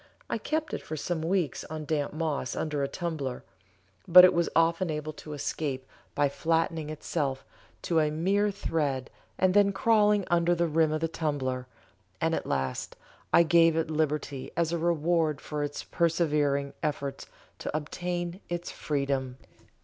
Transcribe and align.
I 0.31 0.39
kept 0.39 0.73
it 0.73 0.81
for 0.81 0.97
some 0.97 1.21
weeks 1.21 1.63
on 1.65 1.85
damp 1.85 2.11
moss 2.11 2.55
under 2.55 2.81
a 2.81 2.87
tumbler, 2.87 3.43
but 4.07 4.25
it 4.25 4.33
was 4.33 4.49
often 4.55 4.89
able 4.89 5.13
to 5.13 5.33
escape 5.33 5.85
by 6.15 6.27
flattening 6.27 6.89
itself 6.89 7.45
to 7.83 7.99
a 7.99 8.09
mere 8.09 8.49
thread 8.49 9.11
and 9.37 9.53
then 9.53 9.71
crawling 9.71 10.25
under 10.27 10.55
the 10.55 10.65
rim 10.65 10.91
of 10.91 11.01
the 11.01 11.07
tumbler, 11.07 11.67
and 12.19 12.33
at 12.33 12.47
last 12.47 12.95
I 13.31 13.43
gave 13.43 13.75
it 13.77 13.91
liberty 13.91 14.49
as 14.57 14.71
a 14.71 14.79
reward 14.79 15.39
for 15.39 15.61
its 15.63 15.83
persevering 15.83 16.73
efforts 16.81 17.27
to 17.59 17.77
obtain 17.77 18.39
its 18.49 18.71
freedom. 18.71 19.37